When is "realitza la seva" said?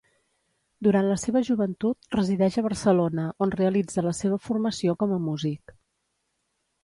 3.59-4.41